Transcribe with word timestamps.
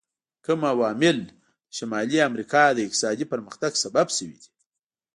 کوم 0.45 0.61
عوامل 0.73 1.17
د 1.25 1.29
شمالي 1.77 2.19
امریکا 2.29 2.61
د 2.73 2.79
اقتصادي 2.85 3.25
پرمختګ 3.33 3.71
سبب 3.83 4.07
شوي 4.17 4.37
دي؟ 4.41 4.49